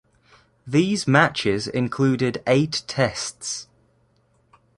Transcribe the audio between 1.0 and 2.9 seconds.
matches included eight